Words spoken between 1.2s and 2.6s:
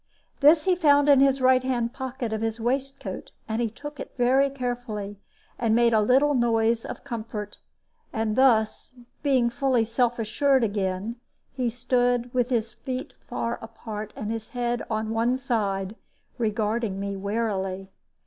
right hand pocket of his